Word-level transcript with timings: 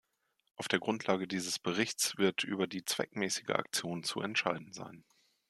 Auf 0.55 0.67
der 0.67 0.79
Grundlage 0.79 1.27
dieses 1.27 1.59
Berichts 1.59 2.17
wird 2.17 2.43
über 2.43 2.65
die 2.65 2.83
zweckmäßige 2.83 3.49
Aktion 3.51 4.01
zu 4.01 4.19
entscheiden 4.21 4.73
sein. 4.73 5.03